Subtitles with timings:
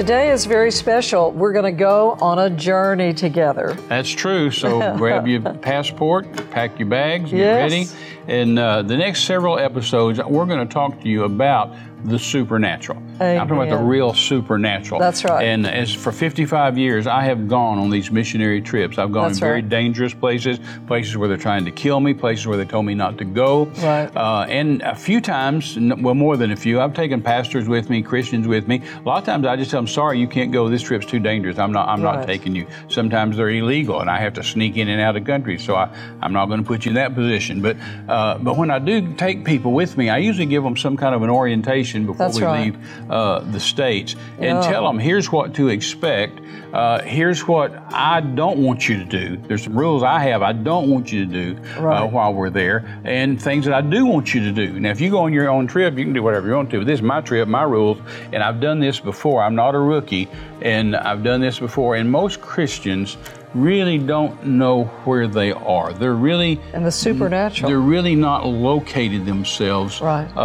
[0.00, 1.30] Today is very special.
[1.30, 3.74] We're going to go on a journey together.
[3.90, 4.50] That's true.
[4.50, 7.70] So grab your passport, pack your bags, get Yes.
[7.70, 7.86] ready.
[8.26, 12.98] And uh, the next several episodes, we're going to talk to you about the supernatural.
[13.20, 14.98] I'm talking about the real supernatural.
[15.00, 15.44] That's right.
[15.44, 18.96] And as for 55 years, I have gone on these missionary trips.
[18.98, 19.68] I've gone That's in very right.
[19.68, 23.18] dangerous places, places where they're trying to kill me, places where they told me not
[23.18, 23.66] to go.
[23.82, 24.10] Right.
[24.16, 28.00] Uh, and a few times, well, more than a few, I've taken pastors with me,
[28.02, 28.82] Christians with me.
[28.96, 30.68] A lot of times, I just tell them, "Sorry, you can't go.
[30.70, 31.58] This trip's too dangerous.
[31.58, 31.88] I'm not.
[31.88, 32.16] I'm Right.
[32.20, 35.24] not taking you." Sometimes they're illegal, and I have to sneak in and out of
[35.24, 35.88] countries, So I,
[36.22, 37.60] I'm not going to put you in that position.
[37.60, 37.76] But,
[38.08, 41.14] uh, but when I do take people with me, I usually give them some kind
[41.14, 42.64] of an orientation before That's we right.
[42.64, 42.78] leave
[43.10, 44.70] uh, the states, and Yeah.
[44.70, 46.40] tell them, "Here's what to expect.
[46.72, 49.36] Uh, here's what I don't want you to do.
[49.48, 52.84] There's some rules I have I don't want you to do uh, while we're there,
[53.04, 54.78] and things that I do want you to do.
[54.78, 56.78] Now, if you go on your own trip, you can do whatever you want to.
[56.78, 57.98] But this is my trip, my rules,
[58.32, 59.42] and I've done this before.
[59.42, 60.28] I'm not a rookie,
[60.62, 61.96] and I've done this before.
[61.96, 63.16] And most Christians
[63.52, 65.92] really don't know where they are.
[65.92, 67.68] They're really And the supernatural.
[67.68, 70.28] they're really not located themselves Right.
[70.36, 70.40] uh,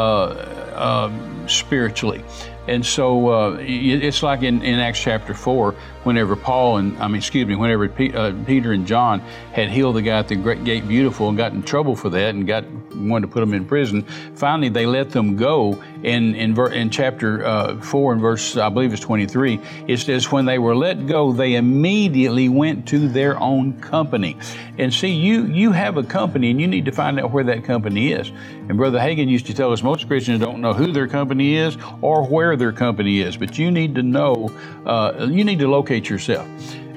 [0.73, 1.11] uh,
[1.49, 2.23] spiritually.
[2.67, 7.17] And so uh, it's like in, in Acts chapter 4, whenever Paul and, I mean,
[7.17, 9.19] excuse me, whenever Pe- uh, Peter and John
[9.51, 12.35] had healed the guy at the Great Gate Beautiful and got in trouble for that
[12.35, 12.63] and got
[12.95, 14.03] wanted to put him in prison,
[14.35, 15.83] finally they let them go.
[16.03, 20.31] In, in, ver- in chapter uh, 4 and verse, I believe it's 23, it says,
[20.31, 24.37] When they were let go, they immediately went to their own company.
[24.77, 27.63] And see, you, you have a company and you need to find out where that
[27.63, 28.29] company is.
[28.67, 31.77] And Brother Hagin used to tell us most Christians don't know who their company is
[32.01, 34.51] or where their company is, but you need to know,
[34.85, 36.47] uh, you need to locate yourself.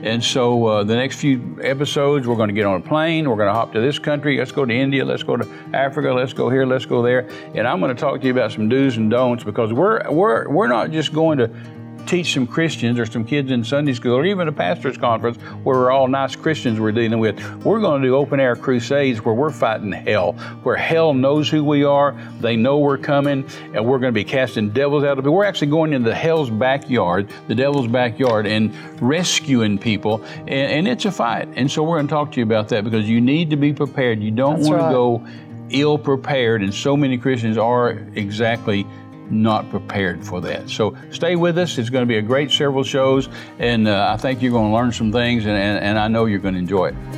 [0.02, 3.28] And so uh, the next few episodes, we're going to get on a plane.
[3.28, 4.38] We're going to hop to this country.
[4.38, 5.04] Let's go to India.
[5.04, 6.12] Let's go to Africa.
[6.12, 6.64] Let's go here.
[6.66, 7.28] Let's go there.
[7.54, 10.48] And I'm going to talk to you about some do's and don'ts because we're we're
[10.48, 11.50] we're not just going to
[12.06, 15.78] teach some Christians or some kids in Sunday school or even a pastor's conference where
[15.78, 17.38] we're all nice Christians we're dealing with.
[17.64, 20.32] We're going to do open air crusades where we're fighting hell,
[20.62, 24.24] where hell knows who we are, they know we're coming, and we're going to be
[24.24, 25.30] casting devils out of it.
[25.30, 30.24] We're actually going into hell's backyard, the devil's backyard, and rescuing people.
[30.40, 31.48] And, and it's a fight.
[31.56, 33.72] And so we're going to talk to you about that because you need to be
[33.72, 34.22] prepared.
[34.22, 34.88] You don't That's want right.
[34.88, 35.26] to go
[35.70, 38.86] ill prepared, and so many Christians are exactly
[39.30, 40.68] not prepared for that.
[40.70, 41.78] So stay with us.
[41.78, 43.28] It's going to be a great several shows,
[43.58, 46.26] and uh, I think you're going to learn some things, and, and, and I know
[46.26, 47.17] you're going to enjoy it.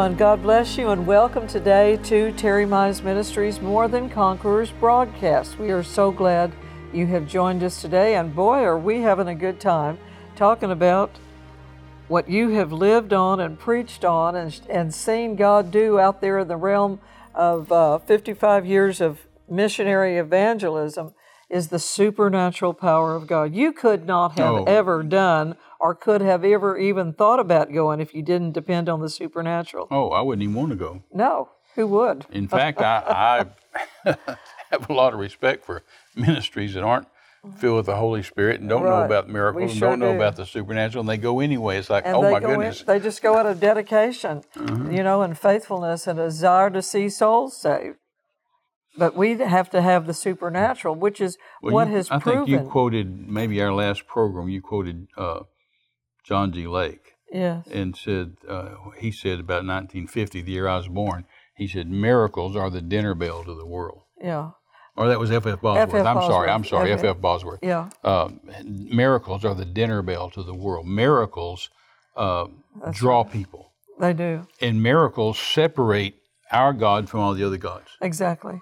[0.00, 0.16] Everyone.
[0.16, 5.58] God bless you, and welcome today to Terry Mize Ministries More Than Conquerors broadcast.
[5.58, 6.52] We are so glad
[6.90, 9.98] you have joined us today, and boy, are we having a good time
[10.36, 11.10] talking about
[12.08, 16.38] what you have lived on and preached on and, and seen God do out there
[16.38, 16.98] in the realm
[17.34, 21.12] of uh, 55 years of missionary evangelism
[21.50, 23.54] is the supernatural power of God.
[23.54, 24.64] You could not have Oh.
[24.64, 29.00] ever done or could have ever even thought about going if you didn't depend on
[29.00, 29.88] the supernatural.
[29.90, 31.02] Oh, I wouldn't even want to go.
[31.12, 32.26] No, who would?
[32.30, 33.46] In fact, I,
[34.04, 34.16] I
[34.70, 35.82] have a lot of respect for
[36.14, 37.06] ministries that aren't
[37.56, 40.16] filled with the Holy Spirit and don't know about miracles and don't know do.
[40.16, 41.78] about the supernatural, and they go anyway.
[41.78, 42.82] It's like, And oh my go goodness.
[42.82, 42.90] Mm-hmm.
[42.90, 44.42] In, they just go out of dedication,
[44.90, 47.96] you know, and faithfulness and a desire to see souls saved.
[48.96, 52.42] But we have to have the supernatural, which is Well, what you- has I proven.
[52.42, 54.48] I think you quoted maybe our last program.
[54.48, 55.40] You quoted uh,
[56.24, 56.66] John G.
[56.66, 61.24] Lake yes, and said uh, he said about 1950, the year I was born.
[61.56, 64.02] He said miracles are the dinner bell to the world.
[64.20, 64.50] yeah,
[64.96, 65.60] Or that was F.F.
[65.60, 65.94] Bosworth.
[65.94, 66.06] F.F.
[66.06, 66.48] I'm sorry.
[66.50, 66.92] I'm sorry.
[66.92, 67.04] F.F.
[67.04, 67.20] F.F.
[67.20, 67.60] Bosworth.
[67.62, 67.90] yeah.
[68.02, 68.30] Uh,
[68.64, 70.86] miracles are the dinner bell to the world.
[70.86, 71.68] Miracles
[72.16, 72.46] uh,
[72.92, 76.14] draw people, They do and miracles separate
[76.50, 77.90] our God from all the other gods.
[78.00, 78.60] exactly.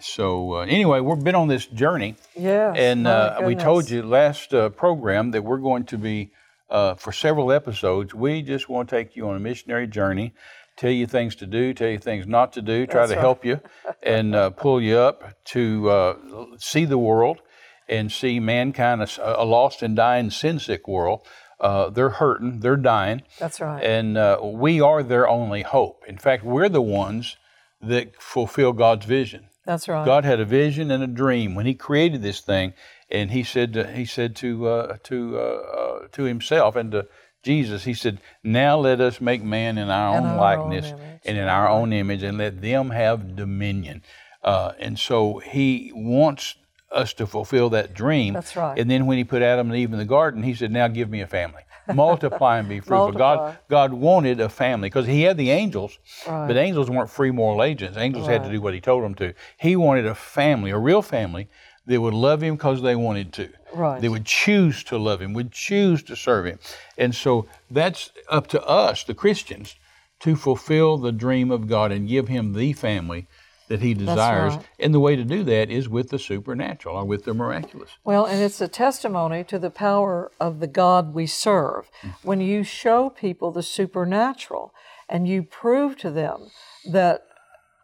[0.00, 4.52] So uh, anyway, we've been on this journey, Yes, and uh, we told you last
[4.52, 6.30] uh, program that we're going to be
[6.70, 8.14] uh, for several episodes.
[8.14, 10.34] We just want to take you on a missionary journey,
[10.76, 13.20] tell you things to do, tell you things not to do, try That's to right.
[13.22, 13.60] help you,
[14.02, 16.16] and uh, pull you up to uh,
[16.58, 17.40] see the world
[17.88, 21.26] and see mankind, a, a lost and dying, sin sick world.
[21.58, 23.82] Uh, they're hurting, they're dying, That's right.
[23.82, 26.04] and uh, we are their only hope.
[26.06, 27.36] In fact, we're the ones
[27.80, 29.48] that fulfill God's vision.
[29.66, 30.06] That's right.
[30.06, 32.72] God had a vision and a dream when He created this thing,
[33.10, 37.08] and he said to, he said to uh, to uh, uh, to himself and to
[37.42, 41.20] Jesus, he said, "Now let us make man in our own our likeness image.
[41.24, 44.02] and in our own image, and let them have dominion."
[44.42, 46.54] Uh, and so he wants
[46.90, 48.34] us to fulfill that dream.
[48.34, 48.78] That's right.
[48.78, 51.10] And then when he put Adam and Eve in the garden, he said, "Now give
[51.10, 51.62] me a family,
[51.94, 53.62] multiply and be fruitful." God, Multiply.
[53.68, 56.46] God wanted a family because He had the angels, Right.
[56.46, 57.96] but angels weren't free moral agents.
[57.96, 59.34] Angels had to do what He told them to.
[59.56, 61.48] He wanted a family, a real family,
[61.86, 63.48] that would love Him because they wanted to.
[63.72, 64.00] Right.
[64.00, 66.58] They would choose to love Him, would choose to serve Him,
[66.98, 69.76] and so that's up to us, the Christians,
[70.20, 73.26] to fulfill the dream of God and give Him the family
[73.68, 74.54] that He desires.
[74.56, 74.66] right.
[74.78, 77.90] And the way to do that is with the supernatural or with the miraculous.
[78.04, 81.90] Well, and it's a testimony to the power of the God we serve.
[82.02, 82.14] Mm.
[82.22, 84.72] When you show people the supernatural
[85.08, 86.48] and you prove to them
[86.90, 87.22] that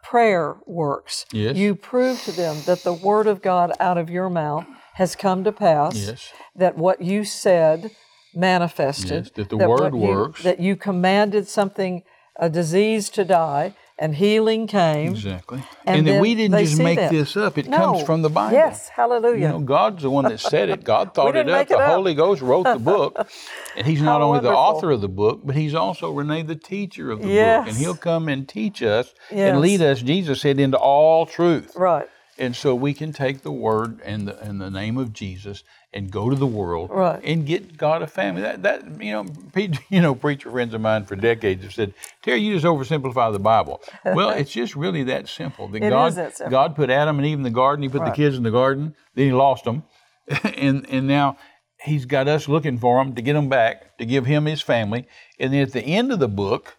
[0.02, 1.56] prayer works, Yes.
[1.56, 5.42] you prove to them that the Word of God out of your mouth has come
[5.44, 6.32] to pass, Yes.
[6.56, 7.90] that what you said
[8.34, 10.42] manifested, Yes, that the what Word you- works.
[10.42, 12.02] that you commanded something,
[12.36, 15.12] a disease to die, and healing came.
[15.12, 15.62] Exactly.
[15.86, 17.10] And And, then we didn't just make that.
[17.12, 17.56] this up.
[17.56, 17.76] It No.
[17.76, 18.52] comes from the Bible.
[18.56, 19.38] Yes, hallelujah.
[19.38, 20.82] You know, God's the one that said it.
[20.84, 21.62] God thought it up.
[21.62, 21.90] it the up.
[21.92, 23.16] Holy Ghost wrote the book.
[23.76, 26.54] And He's not How only the author of the book, but He's also Renee, the
[26.56, 27.68] teacher of the book.
[27.68, 29.50] And He'll come and teach us Yes.
[29.52, 31.72] and lead us, Jesus said, into all truth.
[31.76, 32.06] right.
[32.42, 35.62] And so we can take the word and the, and the name of Jesus
[35.94, 37.20] and go to the world Right.
[37.22, 38.42] and get God a family.
[38.42, 39.26] That, that you know,
[39.88, 43.38] you know, preacher friends of mine for decades have said, Terry, you just oversimplify the
[43.38, 43.80] Bible.
[44.04, 45.68] Well, it's just really that simple.
[45.68, 46.50] That It God, that simple.
[46.50, 47.84] God put Adam and Eve in the garden.
[47.84, 48.10] He put Right.
[48.10, 48.96] the kids in the garden.
[49.14, 49.84] Then He lost them,
[50.56, 51.36] and and now
[51.84, 55.06] He's got us looking for them to get them back to give Him His family.
[55.38, 56.76] And then at the end of the book,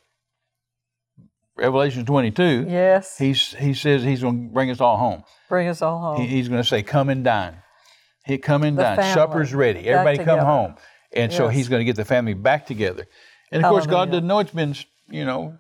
[1.56, 3.18] Revelation 22, Yes.
[3.18, 5.24] He's, he says He's going to bring us all home.
[5.54, 6.22] Bring us all home.
[6.22, 7.58] He- He's going to say, "Come and dine."
[8.26, 8.96] He come and The dine.
[8.98, 9.88] family Supper's ready.
[9.88, 10.76] Everybody come home.
[11.16, 13.06] And so he's going to get the family back together.
[13.52, 14.76] And of course, God doesn't know it's been,
[15.10, 15.60] you know,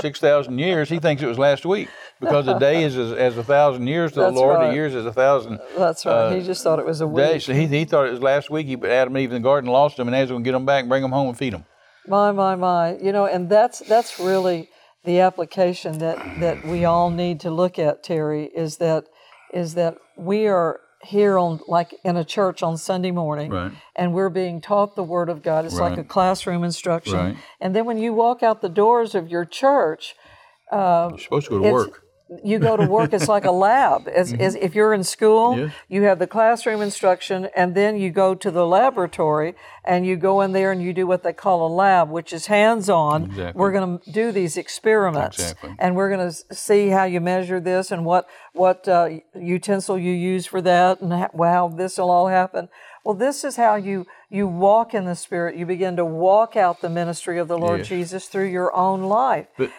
[0.00, 0.88] six thousand years.
[0.88, 1.88] He thinks it was last week
[2.20, 4.58] because a day is as, as a thousand years to That's the Lord.
[4.60, 4.70] right.
[4.70, 6.12] A year is as a thousand That's right.
[6.14, 7.24] Uh, he just thought it was a week.
[7.26, 7.44] days.
[7.44, 8.66] So he, he thought it was last week.
[8.66, 10.48] He put Adam and Eve in the garden, lost them, and now he's going to
[10.48, 11.66] get them back, bring them home, and feed them.
[12.06, 12.96] My, my, my.
[12.96, 14.70] You know, and that's that's really
[15.06, 19.04] the application that that we all need to look at, Terry, is that
[19.54, 23.72] is that we are here on like in a church on Sunday morning Right.
[23.94, 25.64] and we're being taught the word of God.
[25.64, 27.14] It's like a classroom instruction.
[27.14, 27.36] Right.
[27.60, 30.16] And then when you walk out the doors of your church,
[30.72, 32.02] uh, You're supposed to go to work.
[32.44, 35.60] You go to work it's like a lab as, as if you're in school Mm-hmm.
[35.66, 35.72] Yes.
[35.88, 40.40] you have the classroom instruction and then you go to the laboratory and you go
[40.40, 43.58] in there and you do what they call a lab which is hands-on Exactly.
[43.60, 45.74] we're going to do these experiments Exactly.
[45.78, 49.08] and we're going to see how you measure this and what what uh,
[49.38, 52.68] utensil you use for that and how, how this will all happen
[53.04, 56.80] well this is how you you walk in the spirit you begin to walk out
[56.80, 57.88] the ministry of the lord Yes.
[57.88, 59.70] jesus through your own life But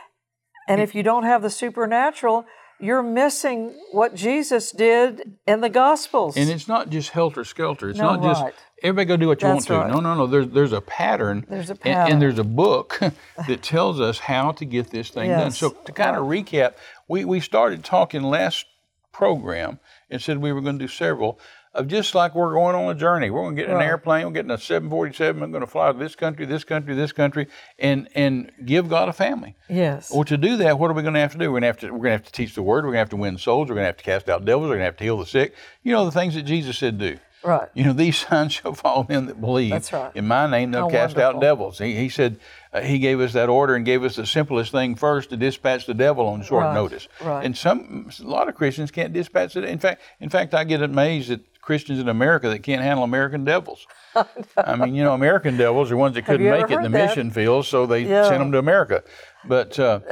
[0.68, 2.46] and if you don't have the supernatural,
[2.80, 6.38] you're missing what Jesus did in the Gospels.
[6.38, 7.90] And it's not just helter skelter.
[7.90, 9.88] It's No, not just everybody go do what you That's want right.
[9.88, 9.94] to.
[9.96, 10.28] No, no, no.
[10.28, 11.46] There's there's a pattern.
[11.50, 12.14] There's a and- pattern.
[12.14, 13.00] And, there's a book
[13.48, 15.40] that tells us how to get this thing done.
[15.46, 15.58] Yes.
[15.58, 16.76] So to kind of recap,
[17.08, 18.66] we, we started talking last
[19.12, 19.80] program
[20.12, 21.40] and said we were going to do several
[21.78, 23.30] of just like we're going on a journey.
[23.30, 24.26] We're going to get in an airplane.
[24.26, 25.42] We're getting a 747.
[25.44, 27.48] I'm going to fly to this country, this country, this country,
[27.80, 29.56] and and give God a family.
[29.70, 30.12] yes.
[30.12, 31.46] Well, to do that, what are we going to have to do?
[31.52, 32.78] We're going to have to we're going to have to teach the word.
[32.84, 33.70] We're going to have to win souls.
[33.70, 34.64] We're going to have to cast out devils.
[34.64, 35.54] We're going to have to heal the sick.
[35.84, 37.18] You know the things that Jesus said do.
[37.44, 37.70] Right.
[37.76, 39.70] You know these signs shall follow them that believe.
[39.72, 40.12] That's right.
[40.16, 41.78] In my name they'll How cast out devils.
[41.78, 42.40] He, he said
[42.74, 45.86] uh, he gave us that order and gave us the simplest thing first to dispatch
[45.86, 47.08] the devil on short Right, notice.
[47.24, 47.46] right.
[47.46, 49.64] And some a lot of Christians can't dispatch it.
[49.64, 53.44] In fact, in fact, I get amazed at Christians in America that can't handle American
[53.44, 53.86] devils.
[54.58, 57.10] I mean, you know, American devils are ones that couldn't make it in the that?
[57.10, 58.24] mission field, so they Yeah.
[58.24, 59.04] sent them to America.
[59.44, 60.00] But uh,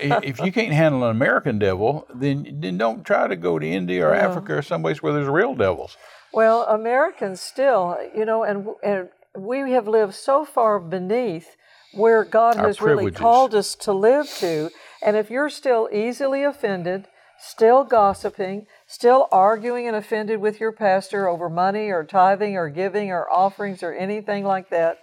[0.00, 4.04] if you can't handle an American devil, then then don't try to go to India
[4.04, 5.96] or Africa or someplace where there's real devils.
[6.32, 11.56] Well, Americans still, you know, and and we have lived so far beneath
[11.92, 14.70] where God Our has really called us to live to.
[15.00, 17.06] And if you're still easily offended,
[17.38, 23.10] still gossiping, still arguing and offended with your pastor over money or tithing or giving
[23.10, 24.98] or offerings or anything like that,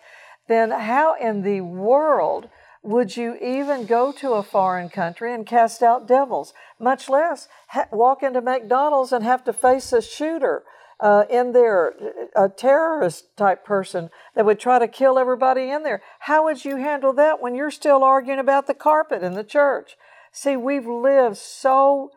[0.47, 2.49] then how in the world
[2.81, 7.87] would you even go to a foreign country and cast out devils, much less ha-
[7.91, 10.63] walk into McDonald's and have to face a shooter
[10.99, 11.93] uh, in there,
[12.35, 16.01] a terrorist type person that would try to kill everybody in there?
[16.21, 19.95] How would you handle that when you're still arguing about the carpet in the church?
[20.31, 22.11] See, we've lived so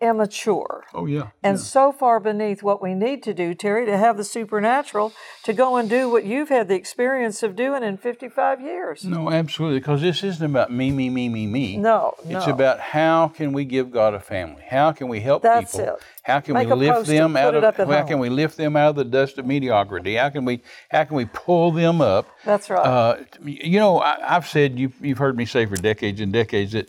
[0.00, 1.30] immature Oh yeah.
[1.42, 1.62] and yeah.
[1.64, 5.12] so far beneath what we need to do, Terry, to have the supernatural
[5.44, 9.04] to go and do what you've had the experience of doing in 55 years.
[9.04, 11.76] No, absolutely, because this isn't about me, me, me, me, me.
[11.76, 12.52] No, It's no.
[12.52, 14.62] about how can we give God a family?
[14.68, 15.94] How can we help That's people?
[15.94, 16.02] it.
[16.22, 18.06] How can Make we lift them out of how home.
[18.06, 20.14] can we lift them out of the dust of mediocrity?
[20.16, 22.28] How can we how can we pull them up?
[22.44, 22.84] That's right.
[22.86, 26.72] Uh, you know, I, I've said you've, you've heard me say for decades and decades
[26.72, 26.88] that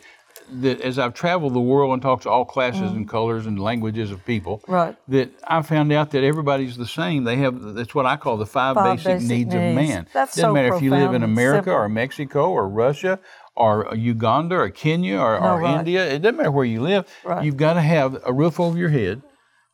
[0.50, 2.96] that as I've traveled the world and talked to all classes mm.
[2.96, 4.62] and colors and languages of people.
[4.68, 4.96] Right.
[5.08, 7.24] that I found out that everybody's the same.
[7.24, 10.06] They have that's what I call the five, Five basic, basic needs, of man.
[10.12, 11.74] That's Doesn't so matter if you live in America simple.
[11.74, 13.18] or Mexico or Russia
[13.54, 15.78] or Uganda or Kenya or, No, or right.
[15.78, 16.06] India.
[16.10, 17.06] It doesn't matter where you live.
[17.24, 17.44] Right.
[17.44, 19.22] You've got to have a roof over your head.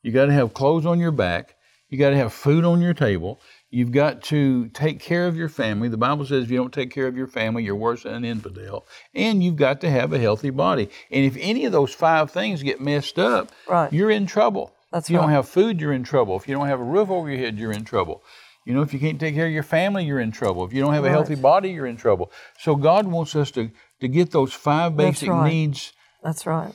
[0.03, 1.55] You got to have clothes on your back.
[1.89, 3.41] You got to have food on your table.
[3.71, 5.89] You've got to take care of your family.
[5.89, 8.25] The Bible says if you don't take care of your family, you're worse than an
[8.25, 8.87] infidel.
[9.15, 10.89] And you've got to have a healthy body.
[11.11, 13.93] And if any of those five things get messed up, Right.
[13.93, 14.73] you're in trouble.
[14.91, 16.37] That's if you don't have food, you're in trouble.
[16.37, 18.23] If you don't have a roof over your head, you're in trouble.
[18.65, 20.65] You know, if you can't take care of your family, you're in trouble.
[20.65, 22.33] If you don't have a healthy body, you're in trouble.
[22.59, 23.71] So God wants us to,
[24.01, 25.51] to get those five That's basic right.
[25.51, 26.73] needs That's right.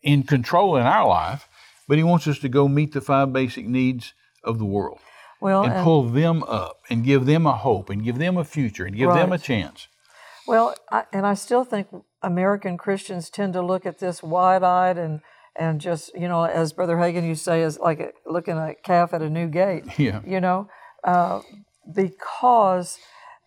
[0.00, 1.48] in control in our life,
[1.88, 4.12] but He wants us to go meet the five basic needs
[4.44, 5.00] of the world
[5.44, 8.44] Well, and and- pull them up and give them a hope and give them a
[8.44, 9.88] future and give them a chance.
[10.46, 11.88] Well, I, and I still think
[12.22, 15.20] American Christians tend to look at this wide-eyed and
[15.54, 18.74] and just you know, as Brother Hagin you say, is like a, looking at a
[18.74, 19.84] calf at a new gate.
[19.98, 20.22] Yeah.
[20.26, 20.68] You know,
[21.04, 21.42] uh,
[21.94, 22.98] because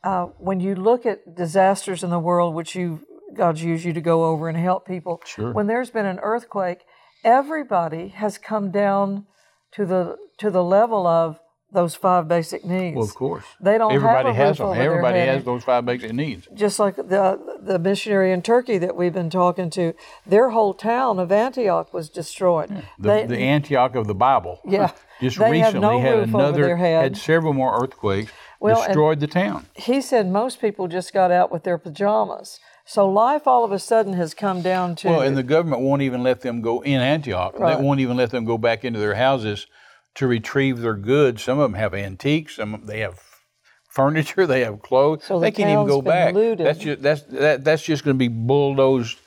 [0.04, 3.02] uh, when you look at disasters in the world, which you
[3.36, 5.52] God's used you to go over and help people, Sure.
[5.52, 6.82] when there's been an earthquake,
[7.24, 9.26] everybody has come down
[9.72, 11.40] to the to the level of
[11.72, 12.96] those five basic needs.
[12.96, 13.44] Well, of course.
[13.60, 14.74] They don't have Everybody has them.
[14.74, 16.48] Everybody has those five basic needs.
[16.54, 19.94] just like the the missionary in Turkey that we've been talking to,
[20.26, 22.70] their whole town of Antioch was destroyed.
[22.98, 24.60] The, They- the Antioch of the Bible.
[24.66, 24.92] Yeah.
[25.20, 29.66] Just They had recently no had another had several more earthquakes Well, destroyed the town.
[29.74, 32.60] he said most people just got out with their pajamas.
[32.86, 36.04] So life all of a sudden has come down to Well, and the government won't
[36.04, 37.58] even let them go in Antioch.
[37.60, 37.76] Right.
[37.76, 39.68] They won't even let them go back into their houses
[40.18, 41.44] to retrieve their goods.
[41.44, 42.56] Some of them have antiques.
[42.58, 43.20] Some of them, they have
[43.90, 44.46] furniture.
[44.48, 45.24] They have clothes.
[45.24, 46.34] So the they can't even go back.
[46.34, 46.66] looted.
[46.66, 49.18] That's just that's that, that's just going to be bulldozed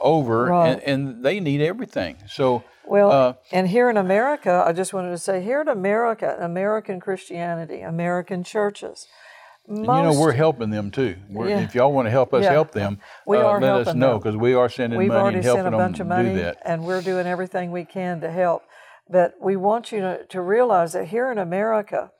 [0.00, 0.68] over, Right.
[0.68, 2.16] and, and they need everything.
[2.28, 6.36] So Well, uh, and here in America, I just wanted to say here in America,
[6.40, 9.06] American Christianity, American churches,
[9.68, 11.16] and you know we're helping them too.
[11.28, 11.60] Yeah.
[11.60, 12.52] If y'all want to help us Yeah.
[12.52, 15.36] help them, We uh, are let us know because we are sending We've money already
[15.36, 16.56] and helping sent a them bunch of money, do that.
[16.64, 18.62] and we're doing everything we can to help.
[19.10, 22.12] But we want you to, to realize that here in America,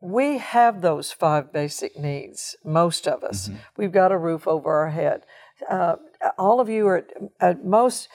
[0.00, 3.48] we have those five basic needs, most of us.
[3.48, 3.58] Mm-hmm.
[3.76, 5.22] We've got a roof over our head.
[5.68, 5.96] Uh,
[6.38, 7.06] all of you are,
[7.38, 8.08] at most,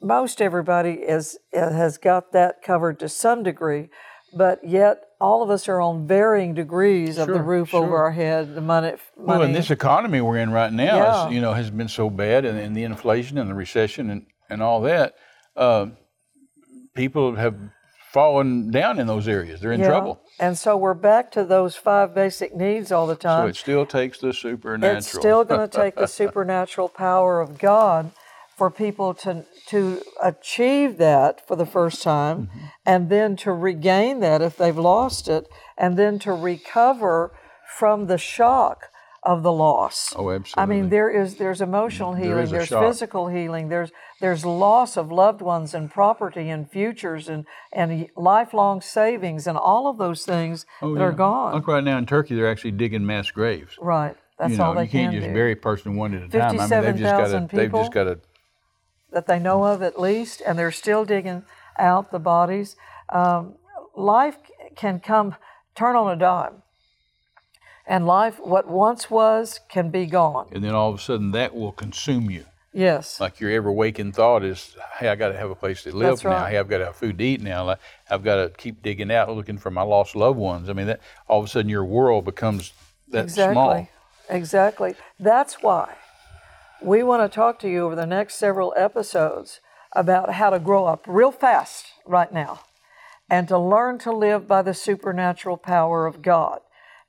[0.00, 3.90] most everybody is, has got that covered to some degree,
[4.32, 8.12] but yet all of us are on varying degrees of the Sure, roof over our
[8.12, 8.92] head, the money.
[9.16, 9.44] Well, money.
[9.46, 11.26] and this economy we're in right now, Yeah.
[11.26, 14.26] is, you know, has been so bad, and, and the inflation and the recession and,
[14.48, 15.14] and all that.
[15.56, 15.86] Uh,
[16.94, 17.56] people have
[18.12, 19.60] fallen down in those areas.
[19.60, 19.88] They're in Yeah.
[19.88, 20.20] trouble.
[20.38, 23.44] And so we're back to those five basic needs all the time.
[23.44, 24.98] So it still takes the supernatural.
[24.98, 28.12] it's still going to take the supernatural power of God
[28.56, 32.64] for people to to achieve that for the first time Mm-hmm.
[32.86, 35.48] and then to regain that if they've lost it
[35.78, 37.32] and then to recover
[37.78, 38.90] from the shock
[39.24, 40.12] of the loss.
[40.16, 40.62] Oh, absolutely.
[40.62, 42.84] I mean there is there's emotional healing, there's shock.
[42.84, 43.90] physical healing, there's
[44.20, 49.86] there's loss of loved ones and property and futures and and lifelong savings and all
[49.88, 51.06] of those things Oh, that yeah.
[51.06, 51.54] are gone.
[51.54, 53.76] Like right now in Turkey, they're actually digging mass graves.
[53.80, 54.16] Right.
[54.38, 55.34] That's you know, all they you can't can just do.
[55.34, 56.60] bury a person one at a time.
[56.60, 57.40] I mean, they've just got to.
[57.46, 58.18] 57,000 They've just got to.
[59.12, 61.44] that they know of at least, and they're still digging
[61.78, 62.74] out the bodies.
[63.10, 63.54] Um,
[63.96, 64.36] life
[64.76, 65.36] can come,
[65.76, 66.62] turn on a dime.
[67.86, 70.48] And life, what once was, can be gone.
[70.52, 72.46] And then all of a sudden, that will consume you.
[72.72, 73.20] Yes.
[73.20, 76.10] Like your ever waking thought is, hey, I got to have a place to live
[76.10, 76.30] That's now.
[76.30, 76.50] right.
[76.50, 77.76] Hey, I've got to have food to eat now.
[78.10, 80.68] I've got to keep digging out, looking for my lost loved ones.
[80.68, 82.72] I mean, that all of a sudden your world becomes
[83.08, 83.54] that exactly.
[83.54, 83.88] small.
[84.28, 84.94] Exactly.
[85.20, 85.94] That's why
[86.82, 89.60] we want to talk to you over the next several episodes
[89.92, 92.60] about how to grow up real fast right now
[93.30, 96.60] and to learn to live by the supernatural power of God.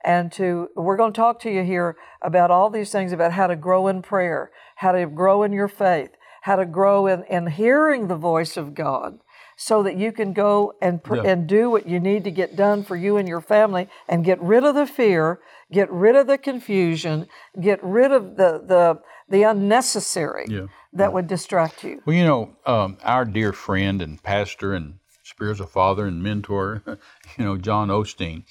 [0.06, 3.48] And to, we're going to talk to you here about all these things about how
[3.48, 6.12] to grow in prayer, how to grow in your faith,
[6.44, 9.18] how to grow in, in hearing the voice of God
[9.58, 11.24] so that you can go and, pr- Yeah.
[11.32, 14.40] and do what you need to get done for you and your family and get
[14.42, 15.40] rid of the fear,
[15.72, 17.28] get rid of the confusion,
[17.60, 20.46] get rid of the, the, the unnecessary.
[20.48, 20.68] Yeah.
[20.94, 22.02] that would distract you?
[22.06, 26.84] Well, you know, um, our dear friend and pastor and spiritual father and mentor,
[27.38, 28.44] you know, John Osteen,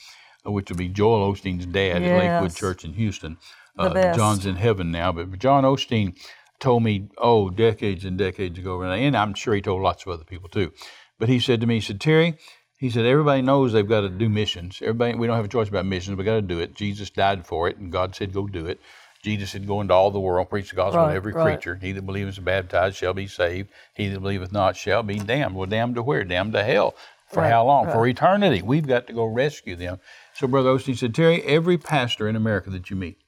[0.44, 3.38] which would be Joel Osteen's dad at Lakewood Church in Houston.
[3.76, 4.16] The Uh, best.
[4.16, 6.16] John's in heaven now, but John Osteen
[6.60, 10.24] told me, oh, decades and decades ago, and I'm sure he told lots of other
[10.24, 10.72] people too.
[11.18, 12.38] But he said to me, he said, Terry,
[12.78, 14.78] he said, everybody knows they've got to do missions.
[14.80, 16.16] Everybody, we don't have a choice about missions.
[16.16, 16.74] We got to do it.
[16.74, 18.80] Jesus died for it, and God said, go do it.
[19.22, 21.58] Jesus said, go into all the world, preach the gospel Right, to every right.
[21.58, 21.76] creature.
[21.80, 23.70] He that believeth and is baptized shall be saved.
[23.94, 25.54] He that believeth not shall be damned.
[25.54, 26.24] Well, damned to where?
[26.24, 26.94] Damned to hell.
[27.28, 27.86] For Right, how long?
[27.86, 28.60] For eternity.
[28.60, 29.98] We've got to go rescue them.
[30.34, 33.18] So Brother Osteen said, Terry, every pastor in America that you meet,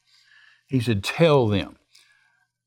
[0.67, 1.77] he said, tell them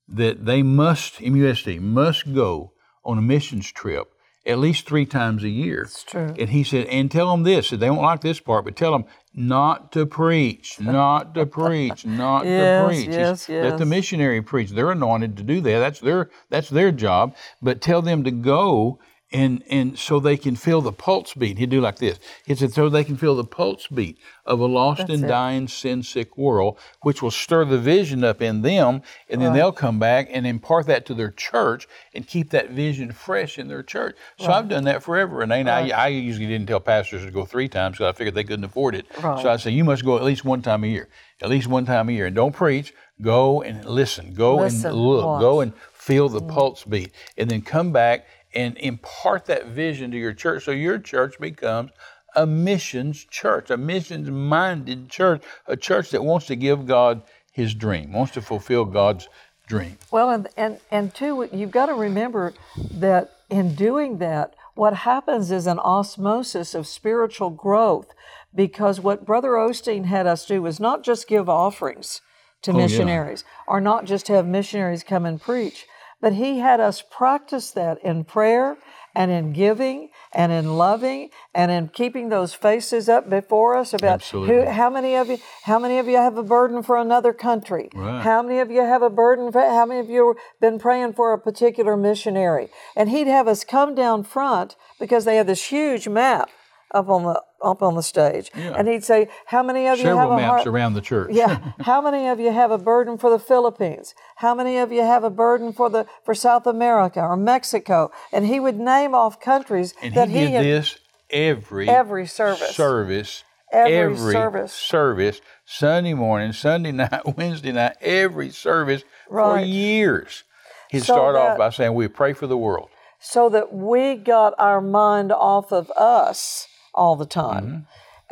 [0.07, 4.13] that they must, MUSD, must go on a missions trip
[4.45, 5.83] at least three times a year.
[5.83, 6.33] That's true.
[6.37, 7.69] And he said, and tell them this.
[7.69, 12.45] They won't like this part, but tell them not to preach, not to preach, not
[12.45, 13.15] Yes, to preach.
[13.15, 14.71] Yes, said, Let the missionary preach.
[14.71, 15.79] They're anointed to do that.
[15.79, 17.35] That's their that's their job.
[17.61, 18.99] But tell them to go
[19.31, 21.57] and and so they can feel the pulse beat.
[21.57, 22.19] He'd do like this.
[22.45, 25.27] He said, so they can feel the pulse beat of a lost and it.
[25.27, 29.71] dying, sin sick world, which will stir the vision up in them, and then they'll
[29.71, 33.83] come back and impart that to their church and keep that vision fresh in their
[33.83, 34.17] church.
[34.39, 35.41] So I've done that forever.
[35.41, 38.43] And I, I usually didn't tell pastors to go three times because I figured they
[38.43, 39.05] couldn't afford it.
[39.21, 39.41] Right.
[39.41, 41.07] So I say, you must go at least one time a year.
[41.41, 42.25] At least one time a year.
[42.25, 42.93] And don't preach.
[43.21, 44.33] Go and listen.
[44.33, 45.25] Go Listen, and look.
[45.25, 45.41] watch.
[45.41, 46.49] Go and feel the mm.
[46.49, 47.11] pulse beat.
[47.37, 51.91] And then come back and impart that vision to your church so your church becomes
[52.35, 57.73] a missions church, a missions minded church, a church that wants to give God his
[57.73, 59.27] dream, wants to fulfill God's
[59.67, 59.97] dream.
[60.11, 62.53] Well, and, and, and two, you've got to remember
[62.91, 68.13] that in doing that, what happens is an osmosis of spiritual growth
[68.55, 72.21] because what Brother Osteen had us do was not just give offerings
[72.61, 72.83] to Oh, yeah.
[72.83, 75.85] missionaries or not just have missionaries come and preach,
[76.21, 78.77] but he had us practice that in prayer
[79.15, 84.23] and in giving and in loving and in keeping those faces up before us about
[84.23, 87.89] who, how many of you how many of you have a burden for another country?
[87.93, 88.21] Right.
[88.21, 91.13] how many of you have a burden for how many of you have been praying
[91.13, 92.69] for a particular missionary?
[92.95, 96.49] And he'd have us come down front because they have this huge map
[96.93, 100.29] up on the up on the stage and he'd say how many of you have
[100.31, 101.29] a maps heart around the church.
[101.33, 101.73] yeah.
[101.81, 104.15] How many of you have a burden for the Philippines?
[104.37, 108.11] How many of you have a burden for the for South America or Mexico?
[108.31, 110.97] And he would name off countries And that he did had- this
[111.29, 112.75] every Every service.
[112.75, 114.73] service, Every service.
[114.73, 120.43] service, Sunday morning, Sunday night, Wednesday night, every service for years.
[120.89, 122.89] He'd So start off by saying, "We pray for the world."
[123.21, 127.79] so that we got our mind off of us all the time Mm-hmm.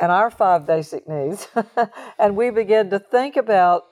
[0.04, 1.48] and our five basic needs,
[2.18, 3.84] and we begin to think about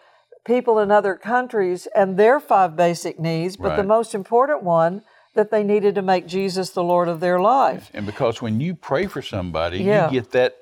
[0.45, 5.03] people in other countries and their five basic needs, but the most important one
[5.35, 7.91] that they needed to make Jesus the Lord of their life.
[7.93, 10.07] And because when you pray for somebody, Yeah.
[10.07, 10.57] you get that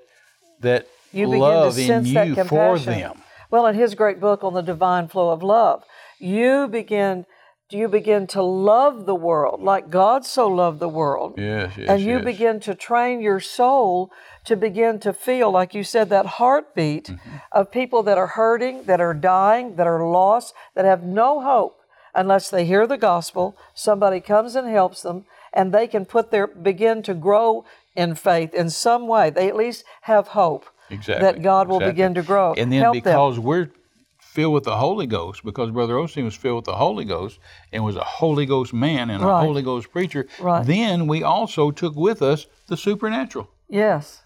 [0.60, 2.84] that you begin love to in sense that you compassion.
[2.84, 3.22] for them.
[3.50, 5.84] Well, in his great book on the divine flow of love,
[6.18, 7.26] you begin
[7.74, 11.34] you begin to love the world like God so loved the world.
[11.36, 12.24] Yes, yes, and you yes.
[12.24, 14.10] begin to train your soul
[14.44, 17.36] to begin to feel, like you said, that heartbeat Mm-hmm.
[17.52, 21.80] of people that are hurting, that are dying, that are lost, that have no hope
[22.14, 26.46] unless they hear the gospel, somebody comes and helps them, and they can put their
[26.46, 27.64] begin to grow
[27.96, 29.30] in faith in some way.
[29.30, 31.22] They at least have hope Exactly.
[31.24, 31.92] that God will exactly.
[31.92, 32.54] begin to grow.
[32.54, 33.02] And then Help them.
[33.02, 33.70] because we're
[34.34, 37.38] filled with the Holy Ghost, because Brother Osteen was filled with the Holy Ghost
[37.72, 39.38] and was a Holy Ghost man and Right.
[39.42, 40.66] a Holy Ghost preacher, Right.
[40.66, 43.48] then we also took with us the supernatural.
[43.68, 44.22] Yes.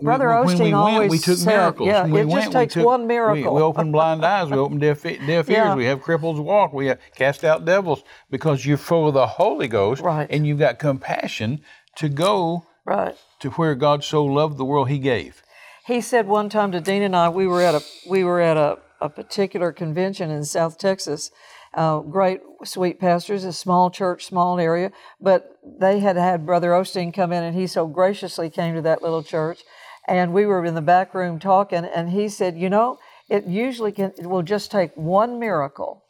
[0.00, 1.88] Brother when Osteen we went, always we took said, miracles.
[1.88, 3.54] yeah, we it went, just we takes took- one miracle.
[3.54, 4.48] We, open blind eyes.
[4.48, 5.74] We open deaf, deaf ears.
[5.74, 6.72] We have cripples walk.
[6.72, 10.28] We have cast out devils because you're full of the Holy Ghost Right.
[10.30, 11.62] and you've got compassion
[11.96, 13.16] to go right.
[13.40, 15.42] to where God so loved the world He gave.
[15.86, 18.56] He said one time to Dean and I, we were at a we were at
[18.56, 21.30] a, a particular convention in South Texas.
[21.74, 27.12] Uh, great, sweet pastors, a small church, small area, but they had had Brother Osteen
[27.12, 29.62] come in, and he so graciously came to that little church,
[30.06, 33.92] and we were in the back room talking, and he said, you know, it usually
[33.92, 36.04] can it will just take one miracle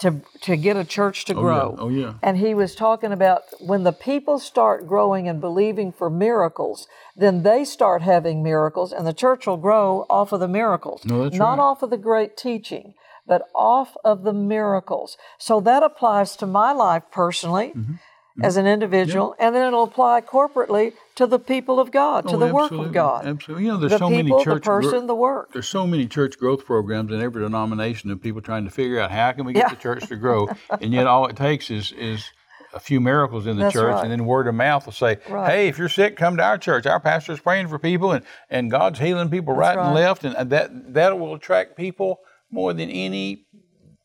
[0.00, 1.72] to to get a church to grow.
[1.72, 1.82] Mm-hmm.
[1.82, 2.14] Oh, yeah.
[2.22, 7.42] And he was talking about when the people start growing and believing for miracles, then
[7.42, 11.04] they start having miracles, and the church will grow off of the miracles.
[11.04, 11.64] No, that's Not right.
[11.64, 12.94] off of the great teaching,
[13.26, 15.16] but off of the miracles.
[15.38, 17.72] So that applies to my life personally.
[17.74, 17.94] Mm-hmm.
[18.42, 18.72] As an mm-hmm.
[18.72, 22.72] individual, and then it'll apply corporately to the people of God, to Oh, the work
[22.72, 23.26] of God.
[23.26, 23.66] Absolutely.
[23.66, 25.52] You know, there's The so people, many church the person, gro- the work.
[25.52, 29.12] there's so many church growth programs in every denomination of people trying to figure out
[29.12, 29.68] how can we get Yeah.
[29.70, 30.48] the church to grow,
[30.80, 32.24] and yet all it takes is is
[32.72, 34.02] a few miracles in the That's church, right.
[34.02, 35.48] and then word of mouth will say, Right.
[35.52, 36.86] "Hey, if you're sick, come to our church.
[36.86, 40.92] Our pastor's praying for people, and and God's healing people right, and left, and that
[40.94, 42.18] that will attract people
[42.50, 43.44] more than any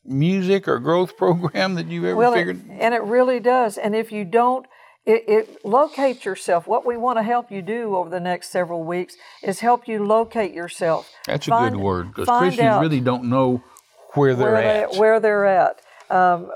[0.04, 3.78] music or growth program that you've ever Well, it- figured." and it really does.
[3.78, 4.66] And if you don't,
[5.06, 6.66] it, it locate yourself.
[6.66, 10.04] What we want to help you do over the next several weeks is help you
[10.04, 11.10] locate yourself.
[11.26, 13.62] That's a good word because Christians really don't know
[14.14, 14.92] where they're where, at.
[14.92, 15.80] They, where they're at.
[16.10, 16.50] Um,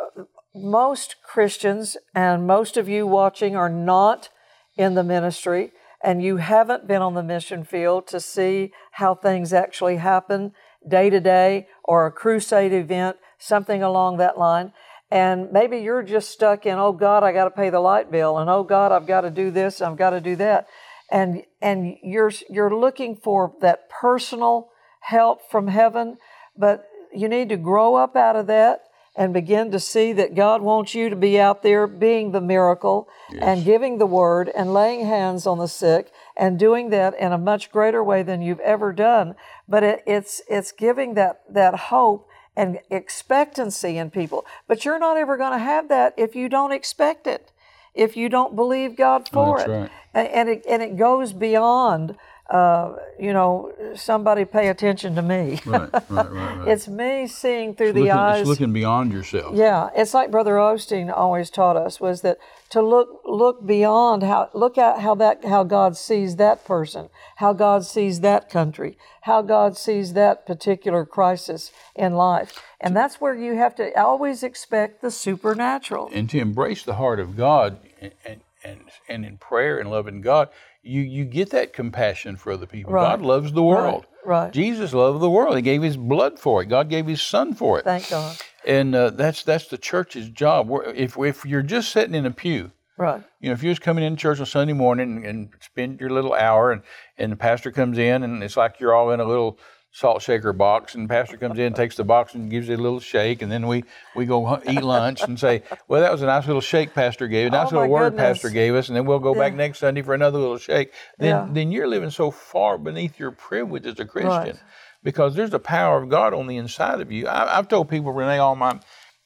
[0.54, 4.28] most Christians and most of you watching are not
[4.76, 9.52] in the ministry, and you haven't been on the mission field to see how things
[9.52, 10.52] actually happen
[10.86, 14.72] day to day or a crusade event, something along that line.
[15.10, 18.38] And maybe you're just stuck in, oh God, I got to pay the light bill,
[18.38, 20.66] and oh God, I've got to do this, I've got to do that,
[21.10, 26.16] and and you're you're looking for that personal help from heaven,
[26.56, 28.80] but you need to grow up out of that
[29.16, 33.08] and begin to see that God wants you to be out there being the miracle
[33.40, 37.38] and giving the word and laying hands on the sick and doing that in a
[37.38, 39.36] much greater way than you've ever done.
[39.68, 42.26] But it, it's it's giving that that hope
[42.56, 44.44] and expectancy in people.
[44.68, 47.52] But you're not ever going to have that if you don't expect it,
[47.94, 49.68] if you don't believe God oh, for Oh, it.
[49.68, 49.90] right.
[50.14, 52.16] And it and it goes beyond.
[52.50, 55.60] Uh, you know, somebody pay attention to me.
[55.64, 56.68] right, right, right, right.
[56.68, 58.40] It's me seeing through the looking, eyes.
[58.40, 59.56] It's looking beyond yourself.
[59.56, 62.36] yeah, it's like Brother Osteen always taught us was that
[62.68, 67.54] to look look beyond how look at how that how God sees that person, how
[67.54, 73.34] God sees that country, how God sees that particular crisis in life, and that's where
[73.34, 76.10] you have to always expect the supernatural.
[76.12, 80.20] And to embrace the heart of God and, and, and, and in prayer and loving
[80.20, 80.48] God,
[80.84, 82.92] you, you get that compassion for other people.
[82.92, 83.02] Right.
[83.02, 84.06] God loves the world.
[84.24, 84.42] right.
[84.44, 84.52] right.
[84.52, 85.56] Jesus loved the world.
[85.56, 86.66] He gave his blood for it.
[86.66, 87.84] God gave his son for it.
[87.84, 88.36] Thank God.
[88.66, 90.70] And uh, that's that's the church's job.
[90.94, 93.22] If, if you're just sitting in a pew, Right.
[93.40, 96.32] you know, if you're just coming in church on Sunday morning and spend your little
[96.32, 96.82] hour, and,
[97.18, 99.58] and the pastor comes in, and it's like you're all in a little
[99.96, 102.98] salt shaker box, and pastor comes in, takes the box, and gives you a little
[102.98, 103.84] shake, and then we
[104.16, 107.52] we go eat lunch and say, well, that was a nice little shake pastor gave,
[107.52, 108.38] a oh nice Oh, little word goodness.
[108.42, 110.92] pastor gave us, and then we'll go back next Sunday for another little shake.
[111.18, 111.48] Then Yeah.
[111.48, 114.30] then you're living so far beneath your privilege as a Christian.
[114.56, 114.62] Right.
[115.04, 117.28] Because there's the power of God on the inside of you.
[117.28, 118.80] I, I've told people, Renee, all my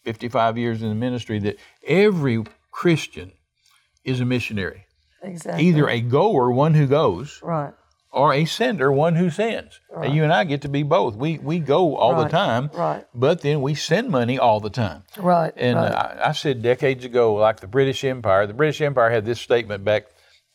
[0.04, 3.32] 55 years in the ministry, that every Christian
[4.04, 4.84] is a missionary
[5.22, 5.64] Exactly.
[5.66, 7.72] either a goer, one who goes, Right.
[8.10, 9.80] Or a sender, one who sends.
[9.94, 11.14] And you and I get to be both.
[11.16, 13.04] We we go all the time, right.
[13.14, 15.02] but then we send money all the time.
[15.16, 15.52] Right.
[15.56, 15.92] And right.
[15.92, 19.84] I, I said decades ago, like the British Empire, the British Empire had this statement
[19.84, 20.06] back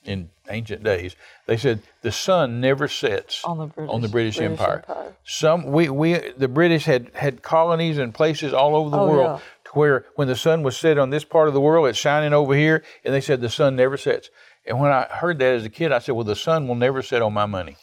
[0.06, 1.16] in ancient days.
[1.46, 4.84] They said the sun never sets On the British- on the British, British Empire.
[4.88, 5.16] Empire.
[5.24, 9.40] Some we, we the British had had colonies and places all over the Oh, world
[9.40, 9.40] yeah.
[9.66, 12.34] to where when the sun was set on this part of the world, it's shining
[12.34, 14.30] over here, and they said the sun never sets.
[14.66, 17.02] And when I heard that as a kid, I said, "Well, the sun will never
[17.02, 17.78] set on my money."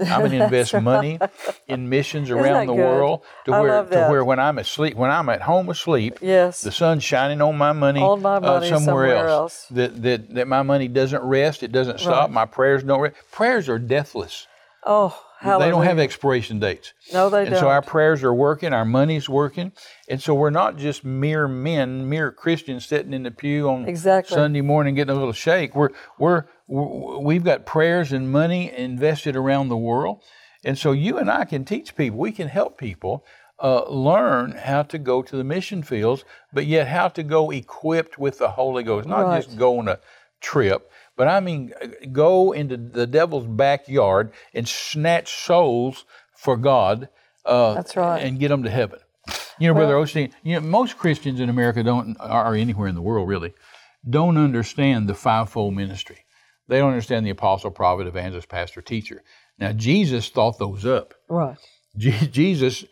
[0.00, 1.20] I'm going to invest money
[1.68, 2.80] in missions around the good?
[2.82, 6.62] world to I where to where when I'm asleep, when I'm at home asleep, Yes.
[6.62, 9.52] the sun's shining on my money, On my uh, money somewhere, somewhere else.
[9.52, 9.66] else.
[9.70, 12.28] That, that that my money doesn't rest, it doesn't stop.
[12.28, 12.30] Right.
[12.34, 13.14] My prayers don't rest.
[13.30, 14.48] Prayers are deathless.
[14.84, 15.66] oh, hallelujah.
[15.66, 16.92] They don't have expiration dates.
[17.12, 17.54] No, they and don't.
[17.54, 19.72] And so our prayers are working, our money's working,
[20.08, 24.34] and so we're not just mere men, mere Christians sitting in the pew on Exactly.
[24.34, 25.74] Sunday morning getting a little shake.
[25.74, 30.22] We're we're, we've got prayers and money invested around the world,
[30.64, 32.18] and so you and I can teach people.
[32.18, 33.24] We can help people
[33.62, 38.18] uh, learn how to go to the mission fields, but yet how to go equipped
[38.18, 39.42] with the Holy Ghost, not Right.
[39.44, 40.00] just go on a
[40.40, 40.90] trip.
[41.16, 46.04] But I mean, uh, go into the devil's backyard and snatch souls
[46.36, 47.08] for God.
[47.44, 48.22] Uh, That's right.
[48.22, 48.98] And get them to heaven.
[49.58, 53.02] You know, Brother Osteen, you know, most Christians in America don't, or anywhere in the
[53.02, 53.54] world really,
[54.08, 56.24] don't understand the fivefold ministry.
[56.68, 59.22] They don't understand the apostle, prophet, evangelist, pastor, teacher.
[59.58, 61.14] Now, Jesus thought those up.
[61.28, 61.56] Right.
[61.96, 62.84] Je- Jesus,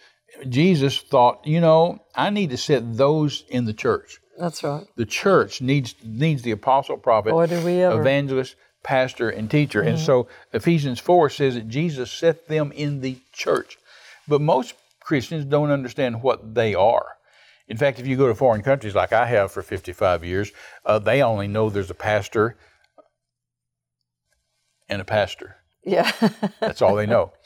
[0.48, 4.18] Jesus thought, you know, I need to set those in the church.
[4.38, 4.86] That's right.
[4.96, 7.56] The church needs needs the apostle, prophet, Boy, ever.
[7.56, 8.00] Mm-hmm.
[8.00, 9.82] evangelist, pastor, and teacher.
[9.82, 13.78] And so Ephesians 4 says that Jesus set them in the church.
[14.26, 17.06] But most Christians don't understand what they are.
[17.68, 20.50] In fact, if you go to foreign countries like I have for 55 years,
[20.84, 22.56] uh, they only know there's a pastor
[24.88, 25.56] and a pastor.
[25.84, 26.10] Yeah.
[26.60, 27.32] That's all they know.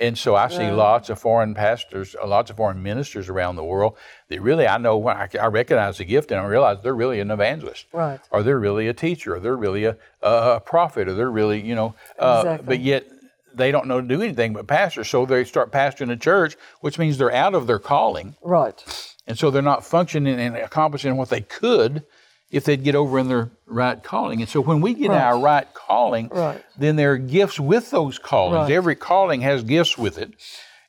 [0.00, 3.64] And so I see lots of foreign pastors, uh, lots of foreign ministers around the
[3.64, 3.96] world
[4.28, 7.20] that really I know when I, I recognize the gift and I realize they're really
[7.20, 8.18] an evangelist, Right.
[8.30, 11.74] or they're really a teacher, or they're really a, a prophet, or they're really you
[11.74, 12.66] know, uh, Exactly.
[12.66, 13.04] but yet
[13.52, 15.04] they don't know to do anything but pastor.
[15.04, 18.82] So they start pastoring a church, which means they're out of their calling, Right.
[19.26, 22.04] and so they're not functioning and accomplishing what they could
[22.50, 24.40] if they'd get over in their right calling.
[24.40, 25.20] And so when we get Right.
[25.22, 26.60] our right calling, Right.
[26.76, 28.68] then there are gifts with those callings.
[28.68, 28.72] Right.
[28.72, 30.32] Every calling has gifts with it.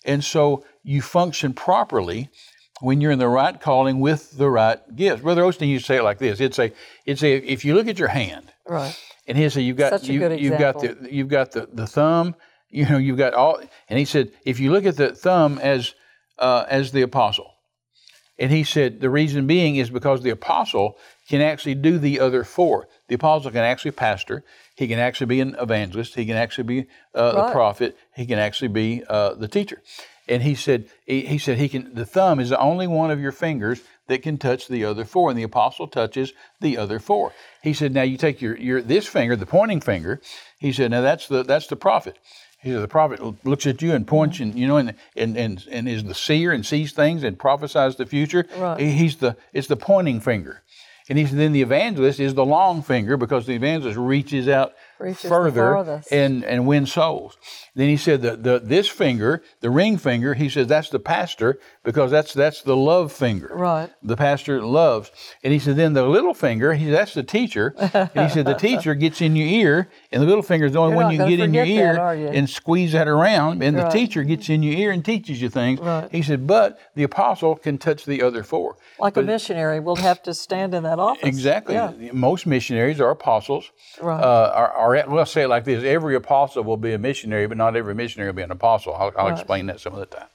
[0.03, 2.29] And so you function properly
[2.79, 5.21] when you're in the right calling with the right gifts.
[5.21, 6.39] Brother Osteen used to say it like this.
[6.39, 6.73] It'd say,
[7.05, 8.97] it'd say if you look at your hand, Right.
[9.27, 12.35] and he'd say you've got you, you've got the you've got the, the thumb,
[12.71, 15.93] you know, you've got all and he said, if you look at the thumb as
[16.39, 17.53] uh, as the apostle,
[18.39, 20.97] and he said the reason being is because the apostle
[21.31, 22.87] can actually do the other four.
[23.07, 24.37] The apostle can actually pastor.
[24.75, 26.15] He can actually be an evangelist.
[26.15, 26.79] He can actually be
[27.15, 27.49] uh, Right.
[27.49, 27.97] a prophet.
[28.15, 29.79] He can actually be uh, the teacher.
[30.27, 31.83] And he said he, he said he can.
[32.01, 35.29] The thumb is the only one of your fingers that can touch the other four,
[35.29, 37.31] and the apostle touches the other four.
[37.63, 40.21] He said, now you take your your this finger, the pointing finger.
[40.59, 42.15] He said, now that's the that's the prophet.
[42.63, 45.65] He said, the prophet looks at you and points, and you know, and and and,
[45.75, 48.43] and is the seer and sees things and prophesies the future.
[48.55, 48.79] Right.
[48.79, 50.61] He- He's the it's the pointing finger,
[51.11, 54.71] and he said then the evangelist is the long finger because the evangelist reaches out
[55.13, 57.37] further and and wins souls.
[57.75, 61.59] Then he said the, the this finger, the ring finger, he says that's the pastor
[61.83, 63.51] because that's that's the love finger.
[63.53, 63.89] Right.
[64.03, 65.11] The pastor loves.
[65.43, 67.73] And he said then the little finger, he said, that's the teacher.
[67.77, 70.79] and he said the teacher gets in your ear, and the little finger is the
[70.79, 72.27] only You're one you get in your ear that, you?
[72.27, 75.79] and squeeze that around, and the teacher gets in your ear and teaches you things.
[75.79, 76.09] Right.
[76.11, 78.77] He said, but the apostle can touch the other four.
[78.99, 81.23] Like a missionary will have to stand in that office.
[81.23, 81.75] Exactly.
[81.75, 81.91] Yeah.
[82.13, 83.71] Most missionaries are apostles.
[84.01, 84.21] Right.
[84.21, 87.47] Uh, are, are, well, I'll say it like this every apostle will be a missionary,
[87.47, 88.93] but not every missionary will be an apostle.
[88.95, 89.37] I'll, I'll Right.
[89.37, 90.27] explain that some other time.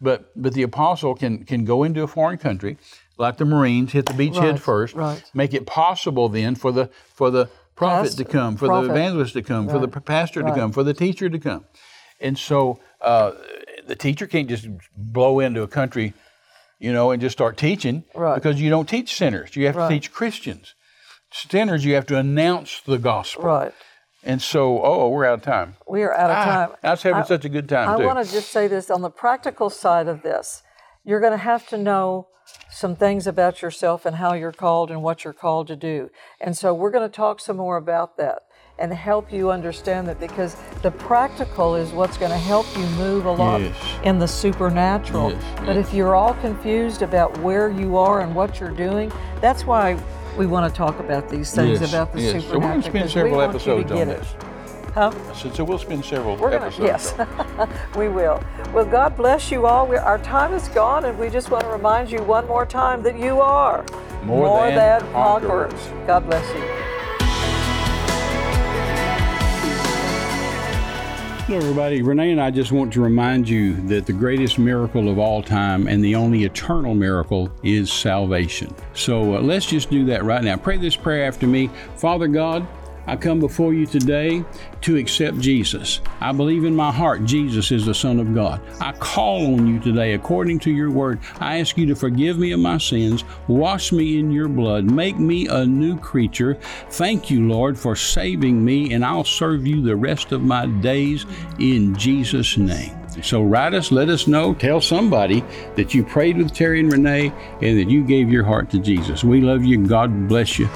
[0.00, 2.78] But, but the apostle can, can go into a foreign country,
[3.16, 5.22] like the Marines, hit the beachhead Right, first, right.
[5.34, 8.86] make it possible then for the, for the prophet Pastor, to come, for prophet.
[8.88, 11.64] the evangelist to come, for the pastor to come, for the teacher to come.
[12.20, 13.32] And so uh,
[13.86, 16.14] the teacher can't just blow into a country
[16.78, 18.34] you know, and just start teaching Right.
[18.36, 19.56] because you don't teach sinners.
[19.56, 19.88] You have Right.
[19.88, 20.74] to teach Christians.
[21.32, 23.44] Sinners, you have to announce the gospel.
[23.44, 23.72] Right.
[24.28, 25.76] And so, oh, we're out of time.
[25.88, 26.70] We are out of Ah, time.
[26.84, 28.04] I was having I- such a good time I too.
[28.04, 30.62] want to just say this on the practical side of this.
[31.02, 32.26] You're going to have to know
[32.70, 36.10] some things about yourself and how you're called and what you're called to do.
[36.42, 38.40] And so we're going to talk some more about that
[38.78, 43.24] and help you understand that because the practical is what's going to help you move
[43.24, 43.74] a lot Yes.
[44.04, 45.30] in the supernatural.
[45.32, 49.10] Yes, But if you're all confused about where you are and what you're doing,
[49.40, 49.94] that's why
[50.38, 52.30] we want to talk about these things Yes, about the yes.
[52.32, 52.60] So we're supernatural.
[52.70, 54.20] going to spend several we want you to episodes on get it.
[54.20, 54.34] this.
[54.94, 55.34] Huh?
[55.34, 57.14] So, so we'll spend several We're gonna, episodes.
[57.18, 58.42] yes, we will.
[58.72, 59.86] Well, God bless you all.
[59.86, 63.02] we our time is gone, and we just want to remind you one more time
[63.02, 63.84] that you are
[64.24, 65.88] More than conquerors.
[66.06, 66.77] God bless you.
[71.48, 72.02] Hello, everybody.
[72.02, 75.88] Renee and I just want to remind you that the greatest miracle of all time
[75.88, 78.74] and the only eternal miracle is salvation.
[78.92, 80.58] So uh, let's just do that right now.
[80.58, 81.70] Pray this prayer after me.
[81.96, 82.68] Father God,
[83.08, 84.44] I come before you today
[84.82, 86.02] to accept Jesus.
[86.20, 88.60] I believe in my heart Jesus is the Son of God.
[88.82, 91.18] I call on you today according to your word.
[91.40, 95.18] I ask you to forgive me of my sins, wash me in your blood, make
[95.18, 96.58] me a new creature.
[96.90, 101.24] Thank you, Lord, for saving me, and I'll serve you the rest of my days
[101.58, 102.94] in Jesus' name.
[103.22, 105.42] So write us, let us know, tell somebody
[105.76, 109.24] that you prayed with Terry and Renee and that you gave your heart to Jesus.
[109.24, 109.86] We love you.
[109.86, 110.68] God bless you.